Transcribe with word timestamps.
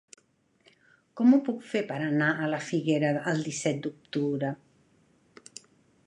Com 1.19 1.35
ho 1.35 1.39
puc 1.49 1.59
fer 1.73 1.81
per 1.91 1.97
anar 2.05 2.29
a 2.33 2.47
la 2.53 2.61
Figuera 2.69 3.11
el 3.33 3.45
disset 3.49 3.83
d'octubre? 3.87 4.51